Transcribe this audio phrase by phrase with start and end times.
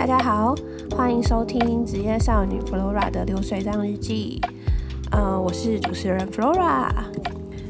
[0.00, 0.54] 大家好，
[0.96, 4.40] 欢迎收听职业少女 Flora 的流水账日记。
[5.12, 6.90] 呃，我是主持人 Flora。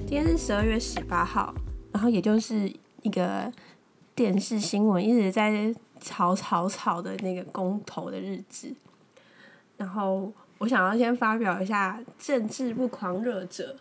[0.07, 1.53] 今天是十二月十八号，
[1.91, 2.73] 然后也就是
[3.03, 3.53] 一个
[4.15, 8.73] 电视新闻一直在吵吵吵的那个公投的日子。
[9.77, 13.75] 然后我想要先发表一下政治不狂热者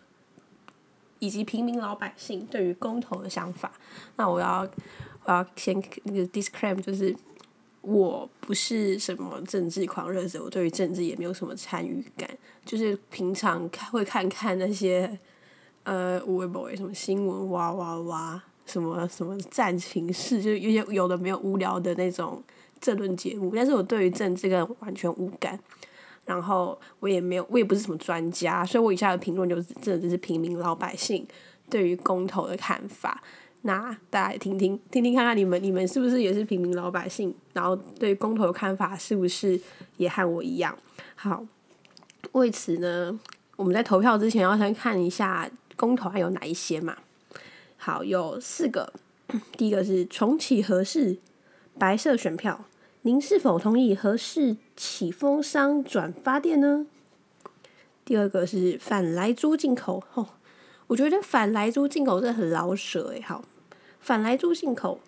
[1.20, 3.70] 以及平民老百姓对于公投的想法。
[4.16, 4.68] 那我要
[5.24, 7.14] 我要先那个 disclaim 就是。
[7.82, 12.28] 我不是什么政治狂热者，我对于政治也没有什么参与感，
[12.64, 15.18] 就是平常看会看看那些
[15.84, 22.42] 呃微博什么新闻哇哇哇，什么什么战情事，就有些有的没有无聊的那种
[22.80, 25.58] 政论节目，但是我对于政治个完全无感，
[26.26, 31.26] 然后我也没有，我也不是什么专家，所以我以下的评论就是真的只是平民老百姓
[31.70, 33.22] 对于公投的看法。
[33.62, 37.34] 那大家听听听听看看，你们你们是不是也是平民老百姓？
[37.52, 39.60] 然后对公投的看法是不是
[39.98, 40.74] 也和我一样？
[41.14, 41.44] 好，
[42.32, 43.20] 为此呢，
[43.56, 46.96] 我们在投票之前要先看一下公投还有哪一些嘛。
[47.76, 48.92] 好，有四个，
[49.58, 51.18] 第一个是重启合适
[51.78, 52.64] 白色选票，
[53.02, 56.86] 您是否同意合适起风商转发电呢？
[58.06, 60.28] 第二个是反来租进口，吼。
[60.90, 63.44] 我觉得反来猪进口是很老舍诶，好，
[64.00, 64.98] 反来猪进口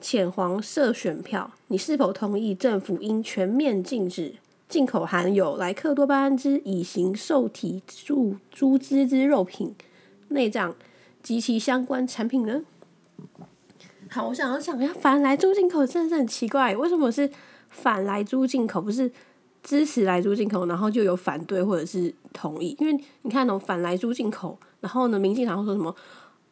[0.00, 4.34] 浅黄色选票，你是否同意政府应全面禁止
[4.68, 9.76] 进口含有莱克多巴胺之乙型受体猪猪脂之肉品、
[10.30, 10.74] 内脏
[11.22, 12.62] 及其相关产品呢？
[14.10, 17.30] 好，我想要想一下反来猪进口真的是很奇怪，为什么是
[17.68, 19.08] 反来猪进口，不是
[19.62, 22.76] 支持来猪进口，然后就有反对或者是同意？
[22.78, 24.58] 因为你看哦，反来猪进口。
[24.80, 25.94] 然后呢，民进党说什么？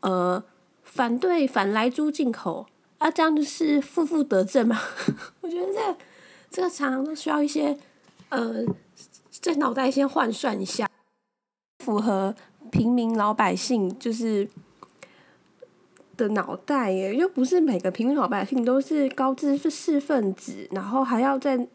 [0.01, 0.43] 呃，
[0.83, 2.66] 反对反来猪进口
[2.99, 4.77] 啊，这样就是负负得正嘛？
[5.41, 5.97] 我觉得这
[6.50, 7.78] 这个常常都需要一些
[8.31, 8.65] 呃，
[9.31, 10.89] 这脑袋先换算一下，
[11.84, 12.34] 符合
[12.71, 14.49] 平民老百姓就是
[16.16, 21.69] 的脑袋耶，又不是每个平民老百姓都是高知识分子，然后还要在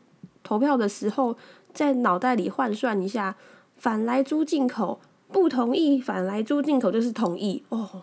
[0.52, 1.38] 投票的时候
[1.74, 3.34] 在脑袋里换算一下
[3.78, 5.00] 反来猪进口。
[5.32, 8.02] 不同意反来猪进口就是同意哦，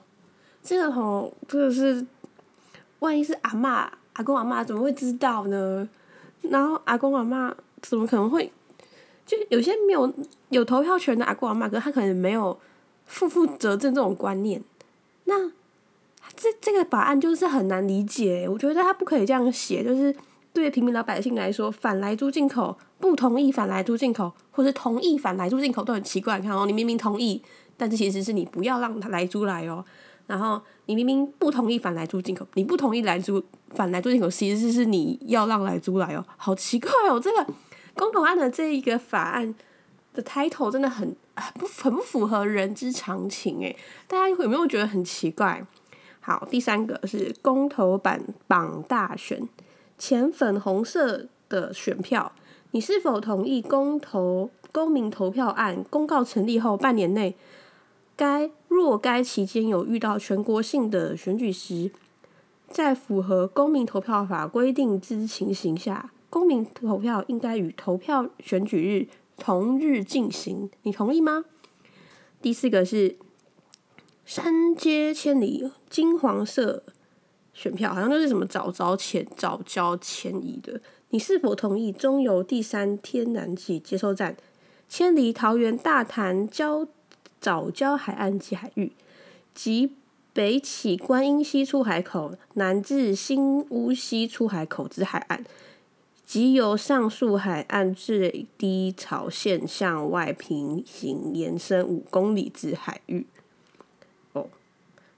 [0.62, 2.06] 这个吼，这个是，
[3.00, 5.86] 万一是阿妈、阿公、阿妈怎么会知道呢？
[6.40, 8.50] 然后阿公阿妈怎么可能会？
[9.26, 10.10] 就有些没有
[10.48, 12.58] 有投票权的阿公阿妈，可他可能没有
[13.04, 14.64] 负负责任这种观念。
[15.24, 15.50] 那
[16.34, 20.16] 这这个法案就是很难理解，我觉得他不可以这样写，就是
[20.58, 22.76] 对平民老百姓来说，反来猪进口。
[23.00, 26.40] 不同意反来猪进口，或是同意反来猪进口都很奇怪。
[26.40, 27.40] 看哦，你明明同意，
[27.76, 29.84] 但是其实是你不要让他来猪来哦。
[30.26, 36.24] 然后你明明不同意反来猪进口，你不同意来猪反来猪进口，其实是你要让来猪来哦。
[36.36, 37.46] 好奇怪哦，这个
[37.94, 39.54] 公投案的这一个法案
[40.12, 41.16] 的 title 真的很
[41.54, 43.76] 不很不符合人之常情诶，
[44.08, 45.64] 大家有没有觉得很奇怪？
[46.20, 49.40] 好，第三个是公投版绑大选，
[49.98, 52.32] 浅粉红色的选票。
[52.70, 57.34] 你是否同意公投公民投票案公告成立后半年内，
[58.14, 61.90] 该若该期间有遇到全国性的选举时，
[62.68, 69.08] 在符合公民投票法规定之情形下，公民投票应该与投票选举日
[69.38, 70.70] 同日进行？
[70.82, 71.46] 你同意吗？
[72.42, 73.16] 第四个是
[74.26, 76.82] 山街千里金黄色
[77.58, 80.80] 选票，好像就是什么早早前早交迁移的。
[81.10, 84.36] 你是否同意中油第三天然气接收站
[84.88, 86.86] 迁离桃园大潭礁
[87.40, 88.92] 早礁海岸及海域，
[89.52, 89.92] 及
[90.32, 95.44] 北起观音溪出海口，南至新乌溪出海口之海岸，
[96.24, 103.26] 即由上述海岸至低潮线向外平行延伸五公里之海域？
[104.34, 104.48] 哦，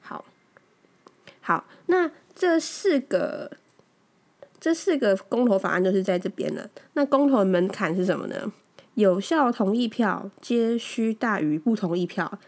[0.01, 0.25] 好，
[1.43, 2.11] 好，那
[2.41, 3.51] 这四个。
[4.59, 6.69] 这四个公投法案就是在这边了。
[6.93, 8.53] 那公投的门槛是什么呢？
[8.93, 12.39] 有效同意票皆需大于不同意票，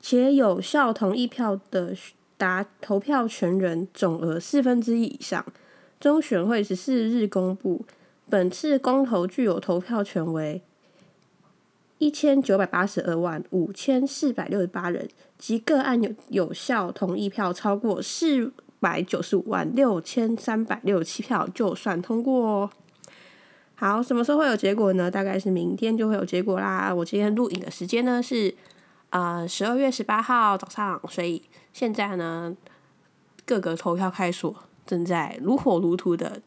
[0.00, 1.92] 且有效同意票的
[2.36, 5.44] 达投票权人总额四分之一以上。
[5.98, 7.84] 中选会十四日公布，
[8.30, 10.62] 本次公投具有投票权为
[11.98, 18.52] 一千九百八十二万五千四百六十八人，及个案有有效同意票超过四。
[18.80, 22.70] 百九十五万六千三百六十七票就算通过哦。
[23.74, 25.10] 好，什么时候会有结果呢？
[25.10, 26.94] 大概是明天就会有结果啦。
[26.94, 28.54] 我今天录影的时间呢是
[29.10, 31.42] 呃十二月十八号早上，所以
[31.72, 32.56] 现在呢
[33.44, 34.54] 各个投票开锁
[34.86, 36.40] 正在如火如荼的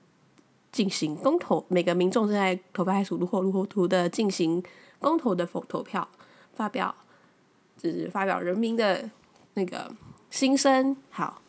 [0.72, 4.64] 进行公投，每个民众正在投票数如火如荼的进行
[4.98, 6.08] 公投的投投票，
[6.54, 6.96] 发表
[7.78, 9.08] 就是发表人民的
[9.54, 9.92] 那个
[10.32, 10.98] 心声。
[11.12, 11.42] 好，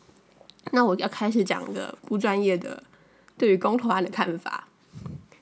[0.69, 2.83] 那我要开始讲个不专业的
[3.37, 4.67] 对于公投案的看法。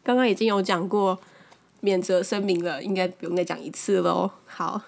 [0.04, 1.20] 刚刚已经有讲过
[1.82, 4.32] 免责声明了，应该不用再讲一次喽。
[4.46, 4.82] 好，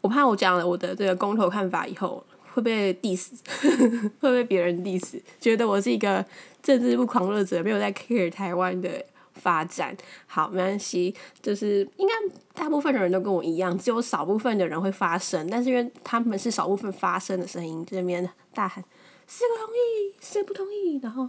[0.00, 2.24] 我怕我讲了我的这个公投看法以后。
[2.56, 3.32] 会被 diss，
[4.18, 6.24] 会被别人 diss，觉得我是一个
[6.62, 9.04] 政治不狂热者，没有在 care 台湾的
[9.40, 9.96] 发展。
[10.26, 12.14] 好，没关系，就是应该
[12.54, 18.82] 大部分的人都跟我一样，只有少部分的人会发声，但是因为他们是少部分发声的声音，这边大喊
[19.26, 21.28] 四个同意，四个不同意，然后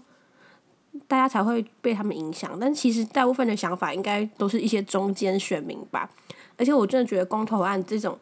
[1.08, 2.58] 大家才会被他们影响。
[2.60, 6.10] 但其实大部分的想法应该都是一些中间选民吧。
[6.58, 8.18] 而且我真的觉得公投案这种。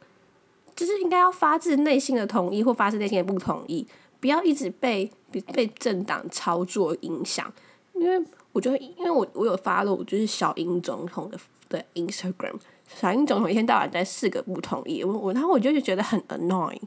[0.75, 3.87] 就是应该要发自内心的同意或发自内心的不同意，
[4.19, 5.09] 不要一直被
[5.53, 7.49] 被政党操作影响。
[7.93, 8.21] 因为
[8.55, 11.37] 我就，因为我我有发了，我就是小英总统的
[11.67, 12.53] 的 Instagram，
[12.87, 16.79] 小英总统一天到晚在四个不同意，我我然后我就觉得很 annoying。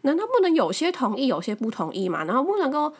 [0.00, 2.24] 难道不能有些同意，有些不同意嘛？
[2.24, 2.92] 然后不能够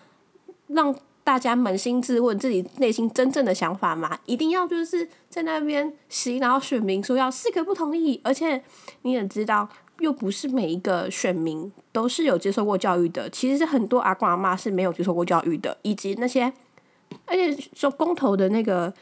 [0.69, 0.95] 让
[1.25, 4.17] 大家扪心自问自己内心真正的想法吗？
[4.27, 8.63] 一定要就是在那边洗脑选民说要四个不同意，而且
[9.03, 9.69] 你也知道。
[9.99, 16.53] 又不是每一个选民都是有接受过教育的，其实很多阿公阿妈是没有接受过教育的，以及那些，
[17.27, 18.93] 而且说公投的那个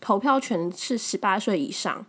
[0.00, 2.04] 投票权是十八岁以上，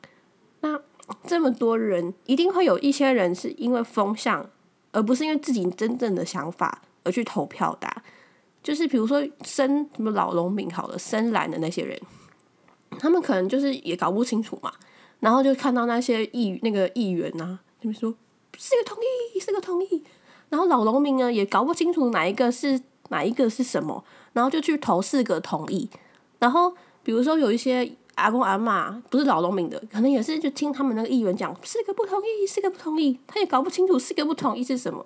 [0.62, 0.80] 那
[1.26, 4.50] 这么多人一定会有一些人是因为风向，
[4.92, 7.88] 而不是因为自己真正的想法而去投票的，
[8.62, 12.00] 就是比如说深什么老农民好了，深蓝的那些人，
[13.00, 14.74] 他们可能就是也搞不清楚嘛，
[15.20, 18.14] 然后就看到那些议那个议员呐，他们说。
[18.58, 20.02] 四个同意，四个同意，
[20.48, 22.80] 然后老农民呢也搞不清楚哪一个是
[23.10, 24.02] 哪一个是什么，
[24.36, 25.90] 然后就去投四个同意。
[26.38, 26.72] 然后
[27.02, 35.04] 比如说有一些阿公阿妈不是老农民的，可能也是就听他们那个议员讲四个不同意，四个不同意，他也搞不清楚四个不同意是什么，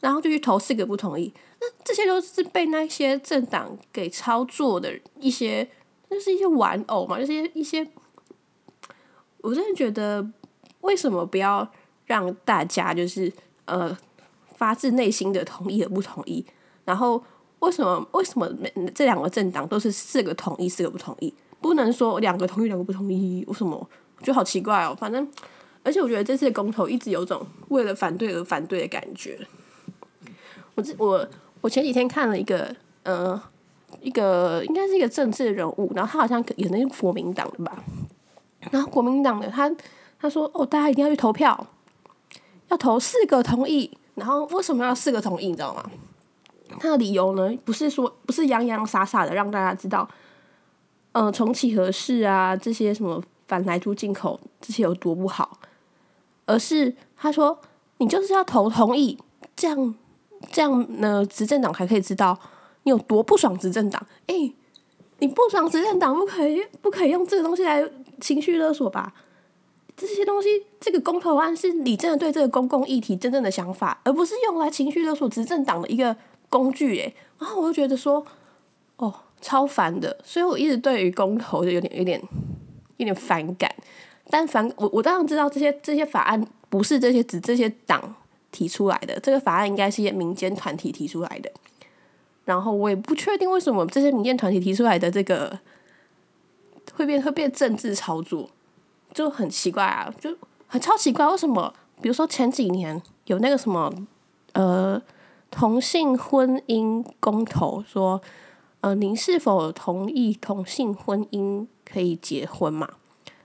[0.00, 1.32] 然后就去投四个不同意。
[1.60, 5.66] 那这些都是被那些政党给操作的一些，
[6.10, 7.88] 就是一些玩偶嘛，就是一些，
[9.40, 10.28] 我真的觉得
[10.82, 11.66] 为什么不要？
[12.06, 13.32] 让大家就是
[13.64, 13.96] 呃
[14.56, 16.44] 发自内心的同意和不同意，
[16.84, 17.24] 然后
[17.64, 18.48] 为什么为什么
[18.94, 21.32] 这两个政党都是四个同意四个不同意？
[21.60, 23.44] 不能说两个同意两个不同意？
[23.48, 23.76] 为什么？
[24.18, 24.94] 我觉得好奇怪哦。
[24.98, 25.26] 反正
[25.82, 29.38] 而且我觉得这次公投一直有种为了反对而反对的感觉。
[30.74, 31.26] 我这我
[31.60, 32.74] 我前几天看了一个
[33.04, 33.40] 呃
[34.00, 37.82] 一个应该是一个政治人物，然后他好像也是国民党的吧，
[38.70, 39.74] 然后国民党的他
[40.20, 41.66] 他说哦大家一定要去投票。
[42.68, 45.48] 要投四个同意，然后为什么要四个同意？
[45.48, 45.84] 你知道吗？
[46.78, 50.08] 他的理由呢，不是说不是洋洋洒洒的让大家知道，
[51.12, 55.58] 嗯，重启合适啊，这些什么反来猪进口这些有多不好，
[56.46, 57.58] 而是他说
[57.98, 59.18] 你就是要投同意，
[59.54, 59.94] 这样
[60.50, 62.38] 这样呢，执政党才可以知道
[62.82, 64.04] 你有多不爽执政党。
[64.26, 64.52] 哎，
[65.18, 67.88] 你不爽执政党，不可以不可以用这个东西来
[68.20, 69.12] 情绪勒索吧？
[69.96, 70.48] 这些东西，
[70.80, 76.16] 这个公投案是你真的对这个公共议题真正的想法，而不是用来情绪勒索执政党的一个
[76.54, 76.96] 工具。
[76.96, 78.24] 诶，然后我就觉得说，
[78.98, 80.16] 哦，超烦的。
[80.22, 82.22] 所以我一直对于公投就有点、有点、
[82.98, 83.68] 有点反感。
[84.30, 88.14] 但反我我当然知道这些这些法案不是这些指这些党
[88.52, 91.50] 提出来的，这个法案应该是民间团体提出来的。
[92.44, 95.58] 然后我也不确定为什么这些民间团体提出来的这个
[96.94, 98.48] 会变会变政治操作。
[99.12, 101.72] 就很奇怪啊，就很超奇怪，为什么？
[102.02, 103.92] 比如说前几年有那个什么，
[104.54, 105.00] 呃，
[105.54, 108.20] 同性婚姻公投，说，
[108.80, 112.88] 呃，您是否同意同性婚姻可以结婚嘛？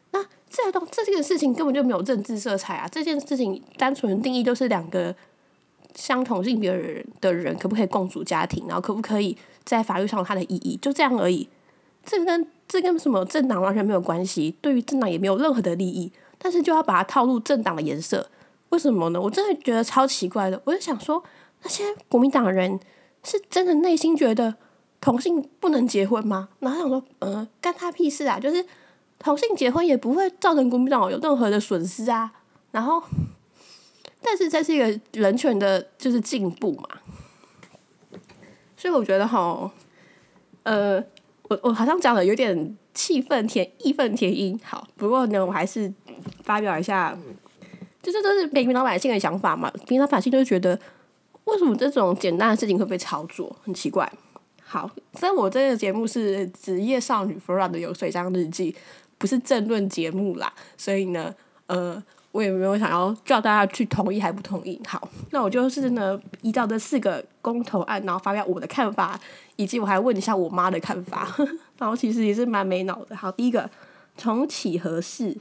[0.10, 2.88] 那这东这件事情根本就没有政治色彩啊！
[2.92, 5.16] 这件事情单纯定义就是两个
[5.94, 11.48] 相同性别的人的人可不可以共组家庭，然后可不可以在法律上它的意义，就这样而已。
[12.04, 18.28] 这跟这跟什么政党完全没有关系，对于政党也没有任何的利益，但是就要把它套入政党的颜色，
[18.70, 19.22] 为什么呢？
[19.22, 20.60] 我真的觉得超奇怪的。
[20.64, 21.24] 我就想说，
[21.64, 22.80] 那些国民党人
[23.24, 24.56] 是真的内心觉得
[25.02, 26.50] 同性不能结婚吗？
[26.60, 28.40] 然后想说，呃，干他屁事啊！
[28.40, 28.66] 就是
[29.18, 32.32] 同性结婚也不会造成国民党有任何的损失啊。
[32.72, 33.04] 然后，
[34.22, 36.90] 但是这是一个人权的，就是进步嘛。
[38.78, 39.72] 所以我觉得哈，
[40.64, 41.04] 呃。
[41.50, 45.92] 我我好像讲的有点气愤填义愤填膺，好，不过呢，我还是
[46.44, 47.18] 发表一下，
[48.04, 49.68] 就这都是平民老百姓的想法嘛。
[49.88, 50.80] 平民老百姓就觉得，
[51.52, 54.12] 为什么这种简单的事情会被炒作，很奇怪。
[54.64, 54.90] 好，
[55.20, 58.76] 但我这个节目是职业少女 Flora 的流水账日记，
[59.18, 61.34] 不是政论节目啦，所以呢，
[61.66, 62.02] 呃，
[62.32, 64.80] 我也没有想要叫大家去同意还不同意。
[64.86, 69.20] 好，那我就是呢，依照这四个公投案，然后发表我的看法，
[69.56, 71.36] 以及我还问一下我妈的看法，
[71.80, 73.16] 然后其实也是蛮没脑的。
[73.16, 73.68] 好，第一个
[74.18, 75.36] 重启核试，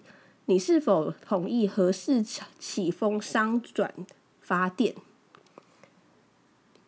[0.47, 2.23] 你是否同意核试
[2.59, 3.93] 起风商转
[4.41, 4.95] 发电？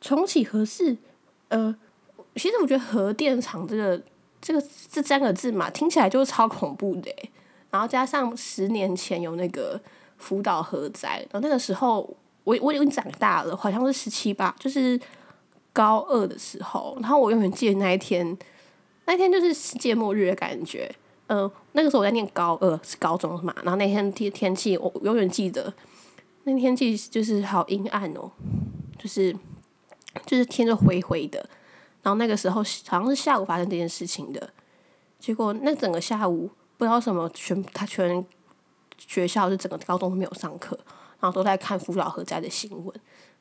[0.00, 0.96] 重启核试，
[1.48, 1.74] 呃，
[2.36, 4.00] 其实我觉得核电厂这个
[4.40, 7.10] 这个这三个字嘛，听起来就是超恐怖的。
[7.70, 9.80] 然后加上十年前有那个
[10.18, 12.00] 福岛核灾，然后那个时候
[12.44, 14.98] 我我已经长大了，好像是十七八，就是
[15.72, 16.96] 高二的时候。
[17.00, 18.36] 然后我永远记得那一天，
[19.04, 20.92] 那天就是世界末日的感觉。
[21.28, 23.54] 嗯，那个时候我在念高二，是高中嘛。
[23.62, 25.72] 然后那天天天气，我永远记得
[26.42, 28.28] 那天气就是好阴暗哦，
[28.98, 29.32] 就是
[30.26, 31.38] 就是天就灰灰的。
[32.02, 34.50] 然后那个时候好像是下午发生这件事情的，
[35.18, 38.24] 结果那整个下午不知道什么全他全
[38.98, 40.78] 学校就整个高中都没有上课，
[41.20, 42.94] 然后都在看福岛核灾的新闻。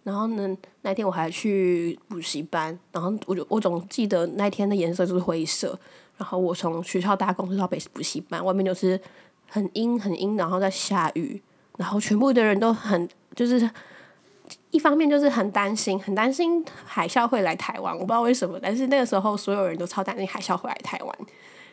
[0.04, 5.78] 然后呢，那天我还去补习班，然后我就我总记得那天的颜色就是灰色。
[6.18, 9.00] 然后我从学校搭公车到北补习班，外面就是
[9.48, 11.42] 很阴很阴，然后在下雨，
[11.78, 13.70] 然后全部的人都很就是
[14.72, 21.16] 一方面就是很担心，很担心海啸会来台湾，我不知道为什么，但是那个时候所有人都超担心海啸会来台湾。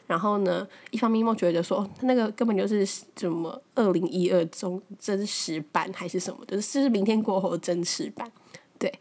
[0.06, 8.30] 然后呢，一方面又觉得说那个根本就是什么二零一二中真实版还是什么的，是明天过后的真实版。
[8.78, 8.92] 对，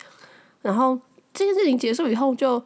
[0.61, 0.99] 然后
[1.33, 2.63] 这件事情结束以后，就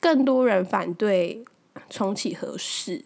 [0.00, 1.44] 更多人反对。
[1.90, 3.04] 重启核试，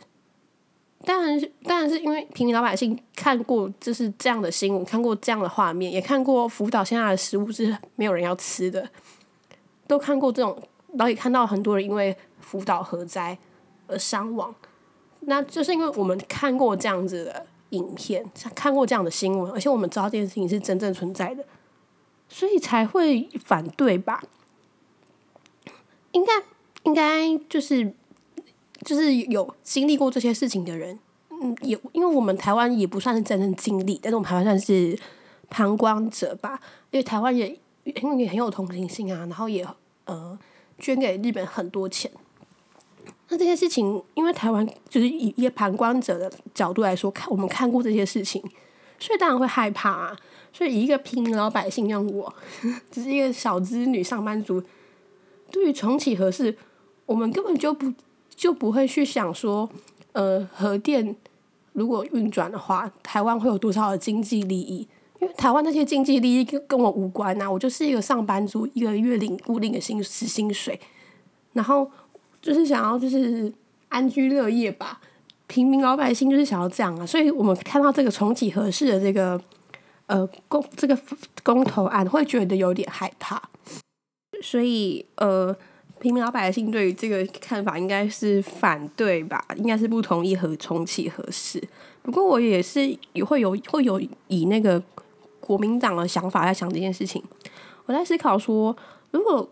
[1.02, 8.86] 当然当然是因为平民老百姓看过就是这样的新闻，看过这样的画面，也看过福岛现在的食物是没有人要吃的，
[9.86, 10.54] 都看过这种，
[10.92, 13.36] 然后也看到很多人因为福岛核灾
[13.86, 14.54] 而伤亡，
[15.20, 21.42] 那就是因为我们看过这样子的影片，看过这样的新闻，而且我们知道这件事情是真正存在的，
[22.28, 24.22] 所以才会反对吧？
[26.12, 26.32] 应该
[26.82, 27.94] 应该就是。
[28.84, 34.98] 就是有经历过这些事情的人，嗯，也因为我们台湾也不算是真正经历，但是我们台湾算是
[35.50, 36.58] 旁观者吧。
[36.90, 37.48] 因为台湾也
[37.84, 39.66] 因为也很有同情心啊，然后也
[40.06, 40.38] 呃
[40.78, 42.10] 捐给日本很多钱。
[43.28, 48.42] 那这些事情，因为台湾就是以一个旁观者的角度来说，看我们看过这些事情，
[48.98, 50.16] 所以当然会害怕啊。
[50.52, 52.34] 所以一个平民老百姓让我，
[52.90, 54.62] 只是一个小资女上班族，
[55.50, 56.56] 对于重启核事，
[57.04, 57.92] 我们根本就不。
[58.40, 59.68] 就不会去想说，
[60.12, 61.14] 呃，核电
[61.74, 64.88] 如果运转的话，台湾会有多少的经济利益？
[65.20, 70.80] 因为台湾那些经济利益跟跟我无关呐，我就是一个上班族，一个月领固定的薪薪薪水，
[71.52, 71.90] 然后
[72.40, 73.52] 就是想要就是
[73.90, 74.98] 安居乐业吧，
[75.46, 79.38] 平民老百姓就是想要这样啊，所以我们看到这个重启合适的这个
[80.06, 80.98] 呃公这个
[81.42, 83.42] 公投案，会觉得有点害怕，
[84.42, 85.54] 所以呃。
[86.00, 89.44] 平民老百姓对于这个看法应该是反对吧？
[89.56, 91.62] 应该是不同意和重启合适。
[92.02, 94.82] 不过我也是也会有会有以那个
[95.38, 97.22] 国民党的想法在想这件事情。
[97.84, 98.74] 我在思考说，
[99.10, 99.46] 如果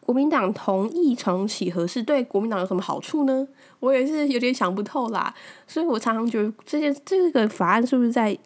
[0.00, 3.46] 国民党同意重启合适，对国民党有什么好处呢？
[3.78, 5.32] 我也是有点想不透啦。
[5.68, 8.36] 所以我常常觉得这件这个法案是不是在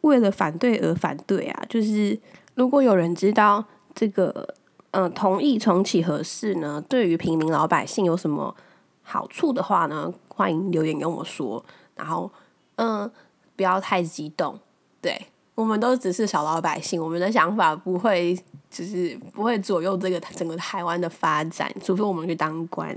[0.00, 1.64] 为了反对而反对啊？
[1.68, 2.18] 就是
[2.54, 3.62] 如果有人知道
[3.94, 4.54] 这个。
[4.92, 6.82] 嗯，同意重启合适呢？
[6.86, 8.54] 对于平民老百姓有什么
[9.02, 10.12] 好处的话呢？
[10.28, 11.64] 欢迎留言跟我说。
[11.96, 12.30] 然后，
[12.76, 13.10] 嗯，
[13.56, 14.58] 不要太激动。
[15.00, 18.38] 对，我们都只是小老百姓，我们的想法不会，
[18.70, 22.94] 就是不会左右这个整个台湾的发展，除非我们去当官。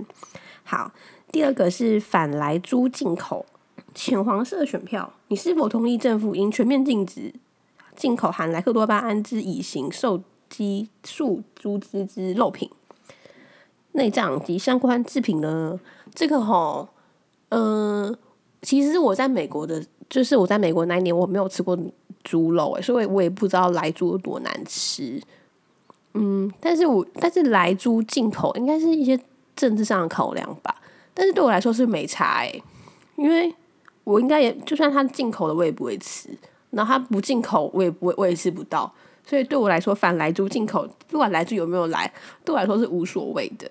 [0.65, 0.91] 好，
[1.31, 3.45] 第二个是反来猪进口，
[3.93, 7.33] 浅黄色选票，你是否同意政府应全面禁止
[7.95, 10.21] 进口含莱克多巴胺之乙型受？
[10.55, 12.69] 激素猪脂之肉品、
[13.91, 15.77] 内脏及相关制品呢？
[16.13, 16.87] 这个哈，
[17.49, 18.17] 嗯，
[18.61, 21.77] 其实我在美国的，就是我在美国那一年，我没有吃过
[22.23, 25.21] 猪肉诶，所以我也不知道来猪有多难吃。
[26.13, 29.19] 嗯，但是我但是来猪进口应该是一些
[29.57, 30.73] 政治上的考量吧。
[31.13, 32.63] 但是对我来说是没差诶，
[33.17, 33.53] 因为
[34.05, 36.29] 我应该也就算它进口的，我也不会吃；
[36.71, 38.89] 然后它不进口，我也不会，我也吃不到。
[39.25, 42.11] 所以对我来说，反来猪进口，不管来猪有没有来，
[42.43, 43.69] 对我来说是无所谓的。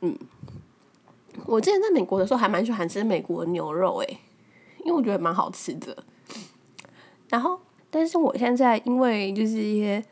[0.00, 0.16] 嗯，
[1.44, 4.18] 我之前在美国的时候还蛮喜欢吃美国牛肉，诶，
[4.84, 5.96] 因为我觉得蛮好吃的。
[7.28, 7.58] 然后，
[7.90, 10.04] 但是我现在因为就是一些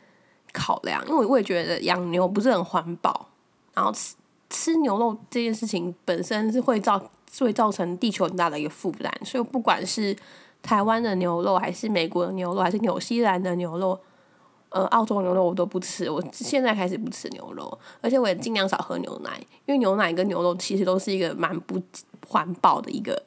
[0.51, 3.29] 考量，因为我也觉得养牛不是很环保，
[3.73, 4.15] 然后吃
[4.49, 7.01] 吃牛肉这件事情本身是会造
[7.31, 10.15] 是会造成地球很大的一个负担，所以不管是
[10.61, 13.97] 台湾的牛肉，还是美国的牛肉，还是纽西兰的牛肉，
[14.69, 16.09] 呃，澳洲牛肉我都不吃。
[16.09, 21.81] 我现在开始不吃牛肉，而且我也尽量少喝牛奶，因为牛奶跟牛肉其实都是一个蛮不
[22.27, 23.23] 环保的一个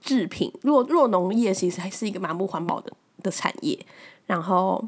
[0.00, 0.52] 制品。
[0.62, 2.92] 弱弱农业其实还是一个蛮不环保的
[3.22, 3.78] 的产业，
[4.26, 4.82] 然后，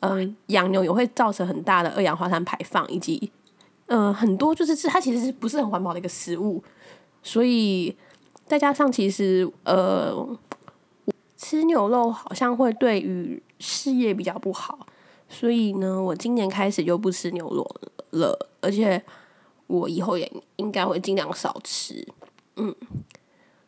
[0.00, 3.30] 呃，养牛也会造成很大的二氧化碳排放，以及，
[3.86, 6.62] 呃，很多就是是它其实是不是很环保的一个食物，
[7.22, 7.96] 所以
[8.46, 10.36] 再加上其实呃。
[11.36, 14.78] 吃牛肉好像会对于事业比较不好，
[15.34, 17.68] 所以呢，我今年开始就不吃牛肉
[18.10, 19.02] 了，而且
[19.66, 22.06] 我以后也应该会尽量少吃。
[22.54, 22.72] 嗯，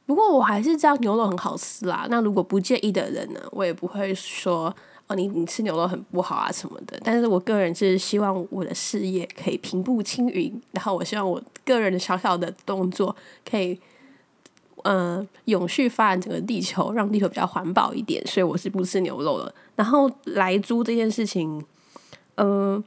[0.07, 2.07] 不过我还是知道牛肉很好吃啦。
[2.09, 4.73] 那如果不介意的人呢，我也不会说
[5.09, 6.97] 哦，你你吃牛肉很不好啊什么的。
[7.03, 13.79] 但是我个人是希望我的事业可以平步青云，然后我希望我个人的小小的动作可以。
[14.87, 19.53] 呃，永续发展整个地球，让地球比较环保一点，所以我是不吃牛肉了。
[19.75, 21.61] 然后来猪这件事情，
[22.37, 22.81] 嗯，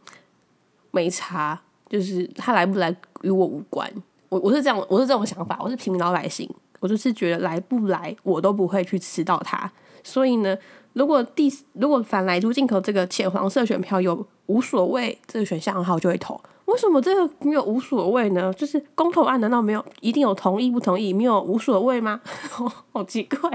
[0.91, 3.91] 没差，就是他来不来与我无关。
[4.29, 9.69] 我我是这样，我是这种想法，我是平民老百姓，我就是觉得来不来我都不会去吃到它。
[10.01, 10.57] 所以呢，
[10.93, 16.39] 如果第如果反来猪进口这个浅黄色选票有无所谓这个选项的话，我就会投。
[16.69, 18.53] 为什么这个没有无所谓呢？
[18.53, 22.21] 就是公投案难道没有一定有同意不同意，没有无所谓吗？
[22.93, 23.49] 好奇怪，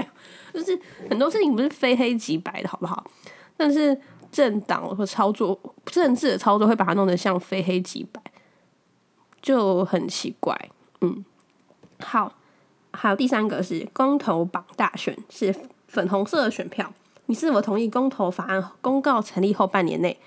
[0.53, 0.77] 就是
[1.09, 3.03] 很多事情不是非黑即白的，好不好？
[3.55, 3.97] 但是
[4.31, 8.21] 政党或操作政治的操作会把它弄得像非黑即白，
[9.41, 10.53] 就很奇怪。
[11.01, 11.23] 嗯，
[11.99, 12.33] 好，
[12.91, 15.55] 还有第三个是公投榜大选是
[15.87, 16.91] 粉红色的选票，
[17.27, 20.19] 你是否同意公投法案公告成立后半年内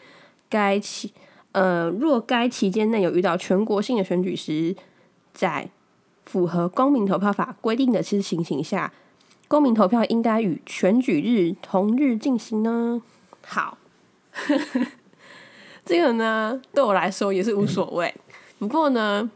[0.48, 1.12] 该起？
[1.52, 4.76] 呃，若该期间内有遇到全国性的选举时，
[5.32, 5.70] 在
[6.26, 8.92] 符合公民投票法规定的情形下，
[9.48, 13.00] 公民投票应该与选举日同日进行呢？
[13.46, 13.78] 好，
[15.86, 18.14] 这个呢对我来说也是无所谓。
[18.58, 19.28] 不过呢，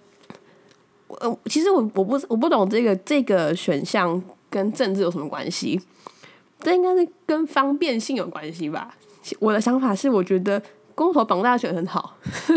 [1.09, 5.81] 呃，其实我我不我不懂这个这个选项跟政治有什么关系？
[6.61, 8.94] 这应该是跟方便性有关系吧？
[9.40, 10.62] 我的想法是，我觉得。
[10.94, 12.16] 公投绑大选很好，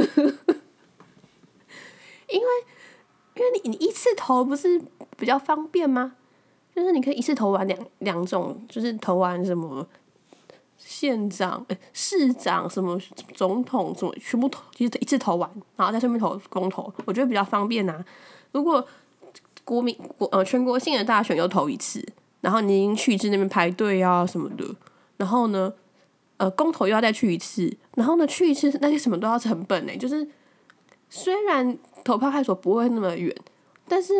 [2.28, 2.48] 因为
[3.36, 4.82] 因为你你一次投不是
[5.18, 6.14] 比较方便吗？
[6.76, 9.88] 就是你可以一次投完两两种，就是投完什么
[10.78, 13.00] 县长、市长、什么
[13.34, 18.04] 总统，什么全部投，其实一次投完，然后在上面投公投，我觉得比较方便呐。
[18.52, 18.86] 如果
[19.64, 22.06] 国民国呃全国性的大选又投一次，
[22.42, 24.66] 然后你已经去至那边排队啊什么的，
[25.18, 25.74] 然后呢？
[26.38, 29.96] 呃，公投又要再去一次，然后呢，去一次那些什么都要成本呢？
[29.96, 30.28] 就是
[31.10, 33.34] 虽然投票开所不会那么远，
[33.88, 34.14] 但是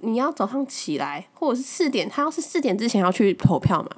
[0.00, 3.88] 你要早上起来，或者是四点，他要是四点之前要去投票嘛，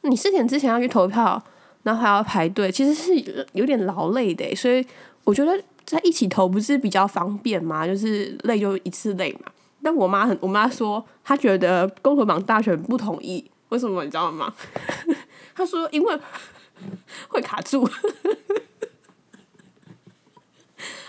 [0.00, 1.40] 你四点之前要去投票，
[1.84, 4.52] 然后还要排队，其实是有点劳累的。
[4.56, 4.84] 所以
[5.22, 7.86] 我觉得在一起投不是比较方便吗？
[7.86, 9.52] 就是累就一次累嘛。
[9.80, 14.52] 但我妈很，我妈说她觉得公投榜大选不同意，为什么你知道吗？
[15.54, 16.18] 她说因为。
[17.28, 17.88] 会卡住，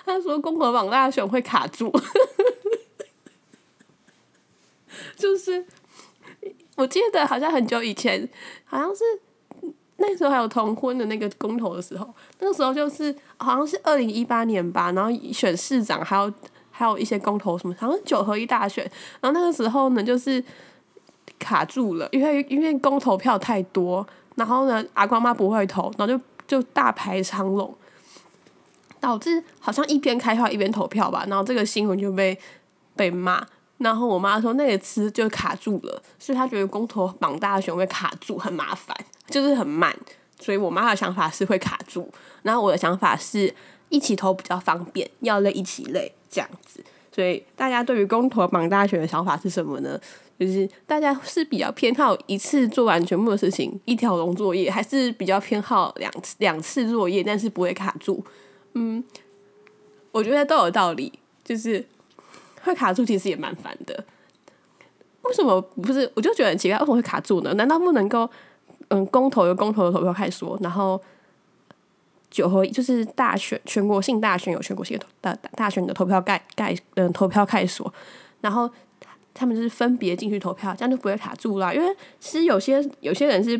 [0.06, 1.92] 他说公投网大选会卡住，
[5.18, 5.66] 就是
[6.76, 8.28] 我记得好像很久以前，
[8.66, 9.04] 好像是
[9.98, 16.32] 那时候还有同婚的那个公投的时候，那个时候就是好像是二零一八年吧，然后选市长还有
[16.70, 18.84] 还有一些公投什么，好像九合一大选，
[19.22, 20.44] 然后那个时候呢就是
[21.40, 24.06] 卡住了，因为因为公投票太多。
[24.36, 27.76] 然后呢，阿光妈不会投，然后就就大排长龙，
[29.00, 31.26] 导致好像一边开票一边投票吧。
[31.28, 32.38] 然后这个新闻就被
[32.96, 33.46] 被骂。
[33.78, 38.96] 然后我妈说那个词就卡住了，所以她觉得公投榜大选会卡住，很麻烦，
[39.28, 39.94] 就是很慢。
[40.40, 42.10] 所以我妈的想法是会卡住，
[42.44, 43.54] 然后我的想法是
[43.90, 46.84] 一起投比较方便，要累一起累这样子。
[47.16, 49.98] 所以大家对于公投榜大选的想法是什么呢？
[50.38, 58.22] 就是大家是比较偏好一次做完全部的事情，一条龙作业，还是比较偏好两次两次作业，但是不会卡住？
[58.74, 59.02] 嗯，
[60.12, 61.14] 我觉得都有道理。
[61.46, 61.86] 就是
[62.64, 64.04] 会卡住，其实也蛮烦的。
[65.22, 66.12] 为什么不是？
[66.16, 67.54] 我就觉得很奇怪，为什么会卡住呢？
[67.54, 68.28] 难道不能够
[68.88, 71.00] 嗯，公投有公投的投票开始说，然后
[72.36, 77.94] 九合一就是大选全国性大选有全国性的大大选的投票盖盖嗯投票开锁，
[78.42, 78.70] 然后。
[79.38, 81.74] 他们就是分别进去投票，这样就不会卡住啦。
[81.74, 83.60] 因为其实有些有些人是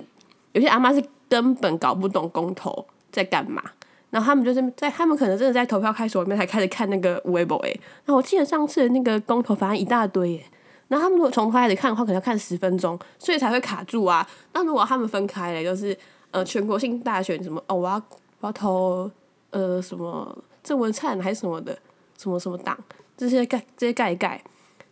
[0.54, 3.62] 有些阿妈是根本搞不懂公投在干嘛，
[4.10, 7.78] 然后他们就是在他们可能真的在投票开锁里面才开始看那个微博诶。
[8.06, 10.46] 那我记得上次那个公投反正一大堆诶。
[10.88, 14.26] 然后他们如果从头开始看的话，可能要看十分钟，所以才会卡住啊。
[14.54, 15.98] 那如果他们分开了，就是
[16.32, 18.02] 呃全国性大选什么哦，我要
[18.46, 19.10] 要投
[19.50, 21.78] 呃什么郑文灿还是什么的
[22.18, 22.78] 什么什么党
[23.18, 24.42] 这些盖这些盖一盖，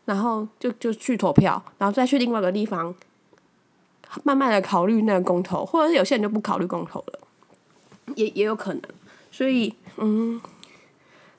[0.05, 2.93] 然后就就去投票，然后再去另外一个地方
[4.23, 7.19] 慢慢的考虑那个公投，或者是有些人就不考虑公投了，
[8.15, 8.81] 也也有可能。
[9.31, 10.41] 所以嗯，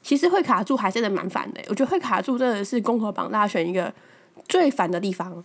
[0.03, 1.61] 其实会卡住还真的蛮烦的。
[1.68, 3.92] 我觉得会卡住真的是公投榜大选一个。
[4.46, 5.42] 最烦的地方，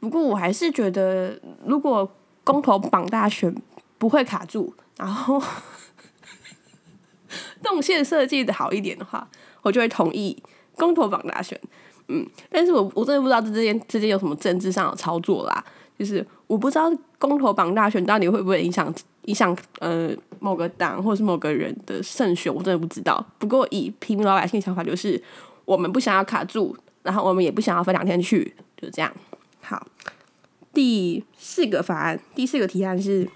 [0.00, 2.10] 不过我还是觉得，如果
[2.42, 3.54] 公投榜大选
[3.96, 5.40] 不会卡住，然后
[7.62, 9.26] 动线设计的好一点的话，
[9.62, 10.36] 我就会同意
[10.76, 11.58] 公投榜大选。
[12.08, 15.64] 嗯，但是我我真的不知道这之间之间有什么政治上的操作啦，
[15.98, 18.92] 就是我不知道公投榜大选到底会不会影响
[19.26, 23.24] 影响呃某个党或是某个人的胜选，我真的不知道。
[23.38, 25.22] 不过以平民老百姓的想法，就是
[25.64, 26.76] 我们不想要卡住。
[27.02, 29.10] 然后我们也不想要分两天去，就这样。
[29.62, 29.86] 好，
[30.70, 33.26] 第四个法案，第四个提案是